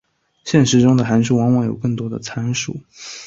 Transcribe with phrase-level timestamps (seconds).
[0.45, 2.75] 现实中的函数往往有更多的参数。